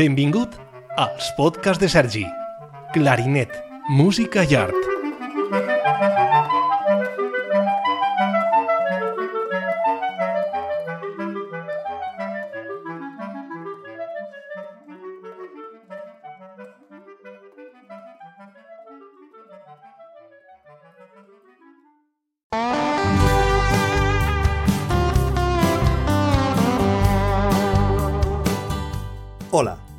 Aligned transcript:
Benvingut 0.00 0.54
als 0.96 1.26
podcasts 1.36 1.82
de 1.82 1.88
Sergi. 1.92 2.24
Clarinet, 2.94 3.52
música 3.92 4.46
i 4.48 4.56
art. 4.56 4.72
Hola, 29.52 29.89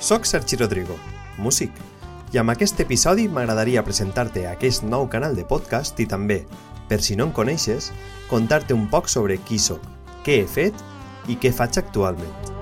sóc 0.00 0.24
Sergi 0.24 0.56
Rodrigo, 0.56 0.96
músic, 1.38 1.72
i 2.32 2.38
amb 2.38 2.52
aquest 2.52 2.80
episodi 2.82 3.28
m'agradaria 3.32 3.84
presentar-te 3.86 4.46
aquest 4.50 4.84
nou 4.84 5.08
canal 5.08 5.36
de 5.36 5.44
podcast 5.48 5.98
i 6.02 6.06
també, 6.06 6.42
per 6.88 7.00
si 7.02 7.16
no 7.16 7.28
em 7.28 7.32
coneixes, 7.32 7.92
contar-te 8.30 8.74
un 8.74 8.86
poc 8.92 9.08
sobre 9.08 9.38
qui 9.38 9.58
sóc, 9.58 9.80
què 10.26 10.42
he 10.42 10.46
fet 10.50 10.84
i 11.32 11.38
què 11.40 11.52
faig 11.54 11.80
actualment. 11.80 12.52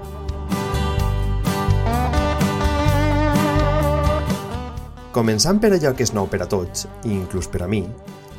Començant 5.14 5.60
per 5.62 5.70
allò 5.74 5.94
que 5.94 6.02
és 6.06 6.14
nou 6.14 6.26
per 6.30 6.42
a 6.42 6.48
tots, 6.50 6.88
i 7.06 7.12
inclús 7.14 7.50
per 7.50 7.62
a 7.66 7.70
mi, 7.70 7.84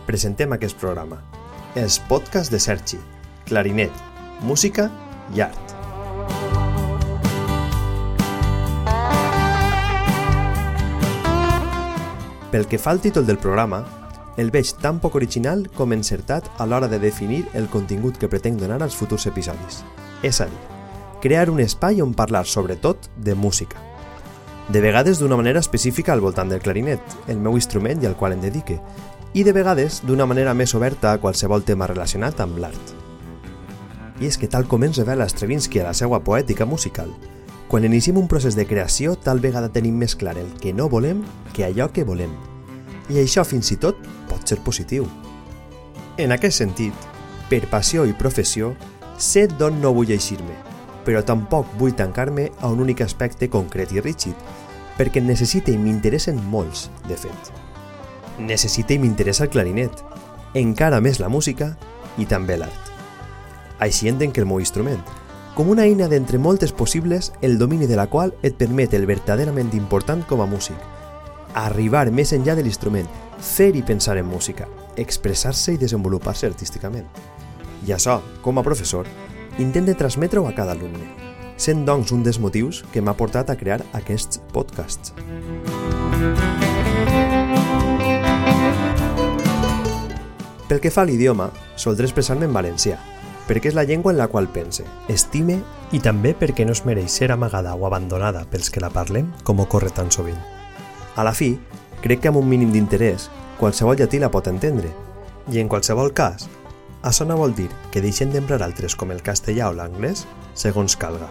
presentem 0.07 0.55
aquest 0.55 0.79
programa, 0.79 1.21
els 1.75 1.99
podcasts 2.09 2.51
de 2.51 2.59
Sergi, 2.59 2.99
clarinet, 3.47 4.03
música 4.43 4.89
i 5.35 5.43
art. 5.43 5.74
Pel 12.55 12.69
que 12.71 12.77
fa 12.79 12.91
al 12.91 13.01
títol 13.01 13.25
del 13.27 13.35
programa, 13.35 13.81
el 14.39 14.47
veig 14.47 14.69
tan 14.79 15.01
poc 15.03 15.17
original 15.19 15.65
com 15.75 15.91
encertat 15.91 16.45
a 16.55 16.63
l'hora 16.63 16.87
de 16.87 17.01
definir 17.03 17.41
el 17.51 17.65
contingut 17.67 18.15
que 18.15 18.29
pretenc 18.31 18.61
donar 18.61 18.77
als 18.79 18.95
futurs 18.95 19.25
episodis. 19.27 19.81
És 20.23 20.39
a 20.39 20.47
dir, 20.47 20.61
crear 21.19 21.49
un 21.51 21.59
espai 21.59 21.99
on 21.99 22.13
parlar 22.15 22.45
sobretot 22.47 23.09
de 23.17 23.35
música. 23.35 23.75
De 24.71 24.79
vegades 24.79 25.19
d'una 25.19 25.35
manera 25.35 25.59
específica 25.59 26.13
al 26.15 26.23
voltant 26.23 26.47
del 26.47 26.63
clarinet, 26.63 27.03
el 27.27 27.43
meu 27.43 27.59
instrument 27.59 27.99
i 27.99 28.07
al 28.07 28.15
qual 28.15 28.37
em 28.37 28.47
dedique, 28.47 28.79
i 29.35 29.43
de 29.43 29.51
vegades 29.51 29.99
d'una 30.07 30.23
manera 30.23 30.55
més 30.55 30.77
oberta 30.79 31.11
a 31.11 31.19
qualsevol 31.19 31.67
tema 31.67 31.91
relacionat 31.91 32.39
amb 32.39 32.63
l'art. 32.63 32.95
I 34.23 34.31
és 34.31 34.39
que 34.39 34.47
tal 34.47 34.63
com 34.63 34.87
ens 34.87 35.03
revela 35.03 35.27
Stravinsky 35.27 35.83
a 35.83 35.89
la 35.89 35.93
seva 35.93 36.23
poètica 36.23 36.63
musical, 36.63 37.11
quan 37.67 37.85
iniciem 37.87 38.17
un 38.21 38.27
procés 38.29 38.55
de 38.55 38.67
creació, 38.69 39.15
tal 39.15 39.41
vegada 39.41 39.71
tenim 39.73 39.97
més 39.97 40.15
clar 40.15 40.37
el 40.37 40.51
que 40.61 40.73
no 40.73 40.89
volem 40.89 41.23
que 41.53 41.65
allò 41.65 41.89
que 41.91 42.05
volem. 42.05 42.31
I 43.09 43.21
això 43.21 43.45
fins 43.45 43.71
i 43.73 43.77
tot 43.81 43.97
pot 44.29 44.45
ser 44.45 44.59
positiu. 44.65 45.07
En 46.17 46.31
aquest 46.31 46.61
sentit, 46.61 47.09
per 47.49 47.65
passió 47.71 48.05
i 48.05 48.13
professió, 48.13 48.73
sé 49.17 49.47
d'on 49.47 49.81
no 49.81 49.93
vull 49.95 50.13
eixir-me, 50.13 50.55
però 51.05 51.23
tampoc 51.25 51.73
vull 51.79 51.95
tancar-me 51.97 52.49
a 52.61 52.69
un 52.69 52.81
únic 52.85 53.01
aspecte 53.01 53.49
concret 53.49 53.91
i 53.93 54.01
rígid, 54.01 54.35
perquè 54.97 55.21
necessite 55.21 55.73
i 55.73 55.81
m'interessen 55.81 56.39
molts, 56.51 56.89
de 57.09 57.17
fet. 57.19 57.51
Necessite 58.39 58.95
i 58.95 59.01
m'interessa 59.01 59.45
el 59.45 59.53
clarinet, 59.53 60.01
encara 60.55 61.01
més 61.01 61.19
la 61.19 61.29
música 61.29 61.73
i 62.17 62.25
també 62.29 62.57
l'art. 62.57 62.91
Així 63.83 64.07
entenc 64.07 64.37
el 64.39 64.47
meu 64.47 64.61
instrument, 64.63 65.01
com 65.55 65.69
una 65.71 65.85
eina 65.87 66.09
d'entre 66.11 66.37
moltes 66.37 66.73
possibles 66.75 67.31
el 67.41 67.57
domini 67.57 67.87
de 67.87 67.95
la 67.95 68.09
qual 68.11 68.33
et 68.43 68.57
permet 68.59 68.93
el 68.93 69.05
verdaderament 69.07 69.71
important 69.73 70.25
com 70.27 70.43
a 70.43 70.47
músic. 70.51 70.75
Arribar 71.55 72.09
més 72.11 72.33
enllà 72.35 72.57
de 72.59 72.65
l'instrument, 72.65 73.07
fer 73.39 73.71
i 73.79 73.81
pensar 73.81 74.17
en 74.19 74.27
música, 74.27 74.67
expressar-se 74.99 75.71
i 75.71 75.79
desenvolupar-se 75.79 76.49
artísticament. 76.51 77.07
I 77.87 77.95
això, 77.95 78.19
com 78.43 78.59
a 78.59 78.65
professor, 78.67 79.07
intente 79.57 79.95
transmetre-ho 79.95 80.43
a 80.49 80.51
cada 80.51 80.75
alumne, 80.75 81.07
sent 81.55 81.87
doncs 81.87 82.11
un 82.11 82.27
dels 82.27 82.41
motius 82.43 82.83
que 82.91 82.99
m'ha 82.99 83.15
portat 83.15 83.49
a 83.49 83.55
crear 83.55 83.79
aquests 83.95 84.43
podcasts. 84.51 85.15
Pel 90.67 90.81
que 90.83 90.91
fa 90.91 91.05
a 91.05 91.07
l'idioma, 91.07 91.53
soldré 91.79 92.09
expressar-me 92.09 92.49
en 92.49 92.55
valencià, 92.57 92.99
perquè 93.45 93.69
és 93.69 93.77
la 93.77 93.85
llengua 93.85 94.11
en 94.11 94.19
la 94.19 94.27
qual 94.27 94.49
pense, 94.49 94.83
estime 95.11 95.59
i 95.93 96.01
també 96.01 96.33
perquè 96.37 96.65
no 96.65 96.73
es 96.73 96.83
mereix 96.85 97.13
ser 97.13 97.31
amagada 97.31 97.75
o 97.75 97.85
abandonada 97.85 98.45
pels 98.49 98.71
que 98.73 98.81
la 98.83 98.91
parlem 98.93 99.31
com 99.43 99.61
ocorre 99.61 99.93
tan 99.93 100.11
sovint. 100.11 100.39
A 101.15 101.23
la 101.23 101.33
fi, 101.33 101.53
crec 102.01 102.21
que 102.21 102.33
amb 102.33 102.41
un 102.41 102.49
mínim 102.49 102.73
d'interès, 102.73 103.29
qualsevol 103.59 103.97
llatí 103.99 104.19
la 104.19 104.31
pot 104.33 104.49
entendre, 104.51 104.91
i 105.51 105.61
en 105.61 105.69
qualsevol 105.69 106.11
cas, 106.13 106.49
no 107.25 107.37
vol 107.37 107.53
dir 107.53 107.69
que 107.91 108.01
deixem 108.01 108.31
d'emprar 108.33 108.63
altres 108.65 108.95
com 108.97 109.11
el 109.13 109.21
castellà 109.21 109.69
o 109.69 109.75
l'anglès 109.77 110.25
segons 110.57 110.97
calga. 110.97 111.29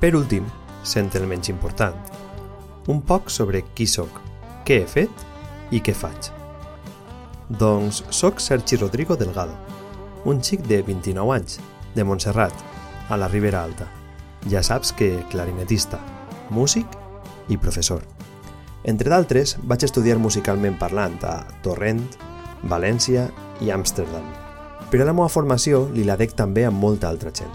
Per 0.00 0.10
últim, 0.18 0.44
sent 0.82 1.14
el 1.14 1.24
menys 1.30 1.48
important, 1.48 1.94
un 2.92 3.00
poc 3.00 3.30
sobre 3.30 3.62
qui 3.74 3.86
sóc, 3.86 4.18
què 4.66 4.82
he 4.82 4.90
fet 4.90 5.22
i 5.74 5.82
què 5.82 5.94
faig? 5.96 6.30
Doncs 7.60 8.04
sóc 8.14 8.40
Sergi 8.40 8.78
Rodrigo 8.80 9.18
Delgado, 9.20 9.56
un 10.24 10.40
xic 10.40 10.62
de 10.70 10.80
29 10.86 11.34
anys, 11.34 11.58
de 11.94 12.04
Montserrat, 12.04 12.54
a 13.10 13.18
la 13.20 13.28
Ribera 13.28 13.62
Alta. 13.62 13.88
Ja 14.48 14.62
saps 14.62 14.92
que 14.96 15.24
clarinetista, 15.30 16.00
músic 16.50 16.86
i 17.48 17.58
professor. 17.58 18.04
Entre 18.84 19.10
d'altres, 19.12 19.56
vaig 19.64 19.84
estudiar 19.84 20.18
musicalment 20.20 20.78
parlant 20.80 21.18
a 21.24 21.38
Torrent, 21.64 22.02
València 22.68 23.28
i 23.64 23.70
Amsterdam. 23.72 24.24
Però 24.92 25.04
la 25.04 25.14
meva 25.16 25.32
formació 25.32 25.86
li 25.92 26.04
la 26.04 26.16
dec 26.20 26.34
també 26.36 26.64
amb 26.68 26.80
molta 26.80 27.08
altra 27.08 27.32
gent. 27.32 27.52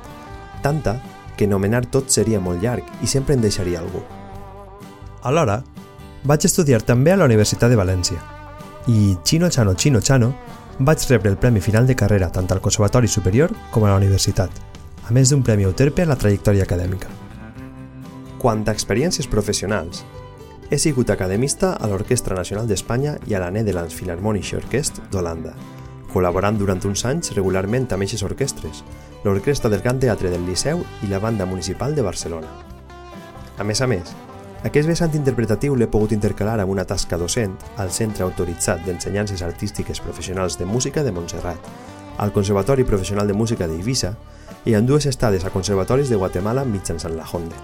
Tanta 0.61 0.97
que 1.37 1.47
nomenar 1.47 1.85
tot 1.87 2.09
seria 2.11 2.41
molt 2.41 2.61
llarg 2.61 2.85
i 3.01 3.07
sempre 3.07 3.37
en 3.37 3.45
deixaria 3.45 3.79
algú. 3.79 4.01
Alhora, 5.23 5.61
vaig 6.23 6.45
estudiar 6.45 6.81
també 6.83 7.13
a 7.13 7.17
la 7.17 7.29
Universitat 7.29 7.71
de 7.71 7.79
València 7.79 8.19
i 8.89 9.17
Chino 9.23 9.49
Chano 9.49 9.75
Chino 9.75 10.01
Chano 10.01 10.33
vaig 10.79 11.03
rebre 11.09 11.29
el 11.29 11.37
premi 11.37 11.61
final 11.61 11.85
de 11.85 11.95
carrera 11.95 12.31
tant 12.31 12.47
al 12.51 12.61
Conservatori 12.61 13.07
Superior 13.07 13.51
com 13.71 13.83
a 13.83 13.91
la 13.91 13.97
universitat, 13.99 14.49
a 15.05 15.11
més 15.11 15.29
d'un 15.29 15.43
premi 15.43 15.67
Euterpe 15.67 16.03
a 16.03 16.09
la 16.09 16.15
trajectòria 16.15 16.63
acadèmica. 16.63 17.09
Quant 18.39 18.63
a 18.65 18.71
experiències 18.71 19.27
professionals, 19.27 20.05
he 20.71 20.77
sigut 20.79 21.09
academista 21.09 21.73
a 21.73 21.89
l'Orquestra 21.91 22.37
Nacional 22.37 22.67
d'Espanya 22.67 23.17
i 23.27 23.35
a 23.35 23.41
la 23.43 23.51
Netherlands 23.51 23.93
Philharmonische 23.93 24.57
Orkest 24.57 25.01
d'Holanda, 25.11 25.53
col·laborant 26.13 26.57
durant 26.57 26.81
uns 26.87 27.03
anys 27.05 27.35
regularment 27.35 27.89
amb 27.91 28.05
aquestes 28.05 28.23
orquestres, 28.23 28.83
l'Orquestra 29.25 29.69
del 29.69 29.83
Gran 29.83 29.99
Teatre 29.99 30.31
del 30.31 30.47
Liceu 30.47 30.85
i 31.03 31.11
la 31.11 31.19
Banda 31.19 31.45
Municipal 31.45 31.93
de 31.95 32.05
Barcelona. 32.07 32.55
A 33.59 33.67
més 33.67 33.81
a 33.81 33.87
més, 33.91 34.15
aquest 34.67 34.89
vessant 34.89 35.13
interpretatiu 35.15 35.75
l'he 35.79 35.87
pogut 35.87 36.11
intercalar 36.11 36.57
amb 36.59 36.73
una 36.73 36.83
tasca 36.83 37.17
docent 37.17 37.53
al 37.79 37.93
Centre 37.95 38.25
Autoritzat 38.25 38.81
d'Ensenyances 38.83 39.41
Artístiques 39.41 40.01
Professionals 40.03 40.57
de 40.59 40.65
Música 40.67 41.03
de 41.03 41.13
Montserrat, 41.15 41.69
al 42.17 42.33
Conservatori 42.35 42.83
Professional 42.83 43.27
de 43.27 43.33
Música 43.33 43.67
d'Eivissa 43.67 44.17
i 44.65 44.75
en 44.75 44.85
dues 44.85 45.05
estades 45.07 45.45
a 45.45 45.53
conservatoris 45.53 46.09
de 46.09 46.19
Guatemala 46.19 46.65
mitjançant 46.67 47.15
la 47.15 47.23
Honda. 47.31 47.55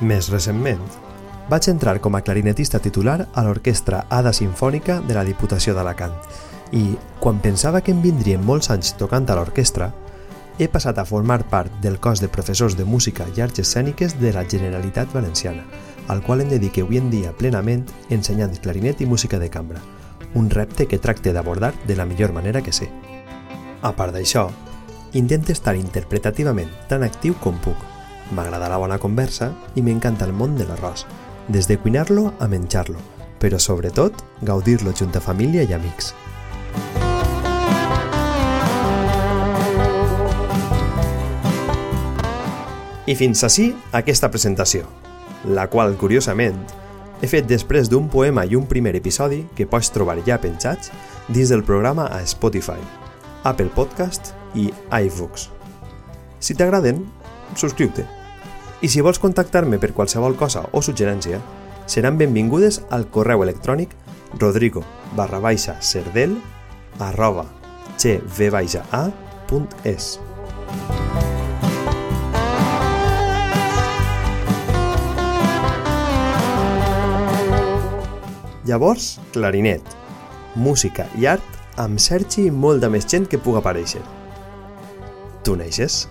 Més 0.00 0.30
recentment, 0.30 0.80
vaig 1.50 1.66
entrar 1.68 1.98
com 2.00 2.14
a 2.14 2.22
clarinetista 2.22 2.78
titular 2.78 3.26
a 3.34 3.42
l'Orquestra 3.42 4.06
Ada 4.08 4.32
Sinfònica 4.32 5.00
de 5.02 5.18
la 5.18 5.26
Diputació 5.26 5.74
d'Alacant 5.74 6.14
i, 6.70 6.94
quan 7.18 7.42
pensava 7.42 7.82
que 7.82 7.90
em 7.90 8.00
vindrien 8.00 8.46
molts 8.46 8.70
anys 8.70 8.94
tocant 8.94 9.26
a 9.26 9.34
l'orquestra, 9.34 9.90
he 10.58 10.68
passat 10.68 10.98
a 10.98 11.04
formar 11.04 11.42
part 11.50 11.72
del 11.82 11.98
cos 11.98 12.20
de 12.20 12.28
professors 12.28 12.76
de 12.78 12.84
música 12.84 13.26
i 13.34 13.42
arts 13.42 13.58
escèniques 13.58 14.20
de 14.20 14.32
la 14.32 14.46
Generalitat 14.46 15.10
Valenciana, 15.12 15.64
al 16.08 16.22
qual 16.22 16.40
em 16.40 16.48
dedique 16.48 16.82
avui 16.82 16.98
en 16.98 17.10
dia 17.10 17.32
plenament 17.36 17.86
ensenyant 18.10 18.54
clarinet 18.62 19.00
i 19.00 19.06
música 19.06 19.38
de 19.38 19.50
cambra, 19.50 19.80
un 20.34 20.50
repte 20.50 20.86
que 20.86 20.98
tracte 20.98 21.32
d'abordar 21.32 21.74
de 21.86 21.96
la 21.96 22.06
millor 22.06 22.32
manera 22.32 22.62
que 22.62 22.72
sé. 22.72 22.88
A 23.82 23.92
part 23.92 24.14
d'això, 24.14 24.48
intento 25.12 25.52
estar 25.52 25.76
interpretativament 25.76 26.70
tan 26.88 27.02
actiu 27.02 27.34
com 27.40 27.58
puc. 27.60 27.76
M'agrada 28.32 28.70
la 28.70 28.78
bona 28.80 28.98
conversa 28.98 29.52
i 29.74 29.82
m'encanta 29.82 30.24
el 30.24 30.32
món 30.32 30.56
de 30.56 30.64
l'arròs, 30.64 31.06
des 31.48 31.68
de 31.68 31.76
cuinar-lo 31.78 32.32
a 32.38 32.48
menjar-lo, 32.48 32.98
però 33.38 33.58
sobretot 33.58 34.22
gaudir-lo 34.40 34.94
junt 34.94 35.16
a 35.16 35.20
família 35.20 35.66
i 35.66 35.74
amics. 35.74 36.14
I 43.02 43.14
fins 43.18 43.42
així 43.42 43.72
aquesta 43.90 44.30
presentació, 44.30 44.86
la 45.44 45.66
qual, 45.70 45.96
curiosament, 45.98 46.58
he 47.22 47.28
fet 47.30 47.46
després 47.46 47.88
d'un 47.90 48.08
poema 48.10 48.44
i 48.46 48.56
un 48.58 48.66
primer 48.66 48.96
episodi 48.98 49.44
que 49.56 49.66
pots 49.70 49.92
trobar 49.94 50.18
ja 50.26 50.40
penjats 50.42 50.90
dins 51.28 51.52
del 51.52 51.62
programa 51.62 52.08
a 52.10 52.20
Spotify, 52.26 52.80
Apple 53.44 53.70
Podcast 53.74 54.32
i 54.58 54.70
iVoox. 54.90 55.48
Si 56.42 56.54
t'agraden, 56.58 57.04
subscriu-te. 57.54 58.06
I 58.82 58.88
si 58.90 59.00
vols 59.00 59.22
contactar-me 59.22 59.78
per 59.78 59.92
qualsevol 59.94 60.34
cosa 60.34 60.64
o 60.72 60.82
suggerència, 60.82 61.38
seran 61.86 62.18
benvingudes 62.18 62.82
al 62.90 63.06
correu 63.10 63.42
electrònic 63.46 63.94
rodrigo 64.40 64.82
barra 65.14 65.38
baixa 65.38 65.76
cerdel 65.80 66.36
arroba 66.98 67.46
gv-a.es. 68.02 69.12
Llavors, 78.64 79.18
clarinet, 79.34 79.82
música 80.54 81.08
i 81.18 81.26
art 81.26 81.78
amb 81.82 81.98
Sergi 81.98 82.44
i 82.46 82.50
molta 82.54 82.86
més 82.86 83.08
gent 83.10 83.24
que 83.26 83.40
puga 83.42 83.58
aparèixer. 83.58 84.02
Tu 85.42 85.56
neixes? 85.58 86.04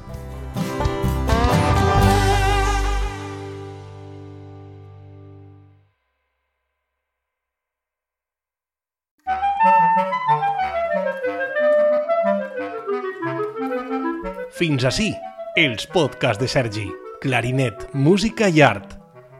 Fins 14.60 14.84
ací, 14.84 15.14
els 15.56 15.88
podcasts 15.88 16.42
de 16.42 16.52
Sergi. 16.52 16.84
Clarinet, 17.24 17.88
música 17.94 18.52
i 18.52 18.60
art. 18.60 18.98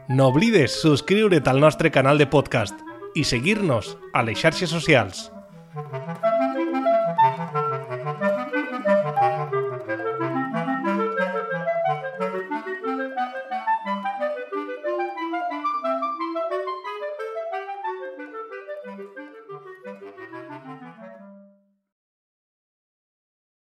No 0.08 0.30
oblides 0.32 0.78
subscriure't 0.80 1.52
al 1.52 1.60
nostre 1.60 1.92
canal 1.92 2.16
de 2.16 2.26
podcast 2.26 2.80
i 3.14 3.24
seguir-nos 3.24 3.96
a 4.12 4.22
les 4.22 4.38
xarxes 4.38 4.70
socials. 4.70 5.30